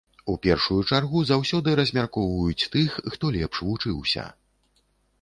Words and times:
У 0.31 0.35
першую 0.45 0.77
чаргу 0.91 1.21
заўсёды 1.33 1.77
размяркоўваюць 1.81 2.67
тых, 2.75 2.99
хто 3.13 3.25
лепш 3.39 3.57
вучыўся. 3.71 4.29